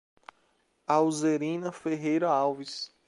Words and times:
Alzerina 0.87 1.71
Ferreira 1.71 2.27
Alves 2.31 2.91